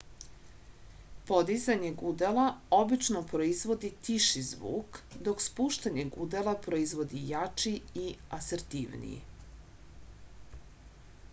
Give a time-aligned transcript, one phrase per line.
[1.31, 2.45] podizanje gudala
[2.77, 7.75] obično proizvodi tiši zvuk dok spuštanje gudala proizvodi jači
[8.05, 8.07] i
[8.39, 9.21] asertivniji